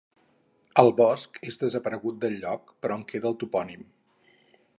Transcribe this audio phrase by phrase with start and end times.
[0.83, 3.87] El bosc és desaparegut del lloc, però en queda el topònim.